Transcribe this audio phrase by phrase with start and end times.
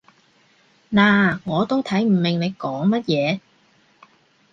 [0.91, 3.39] 嗱，我都睇唔明你講乜嘢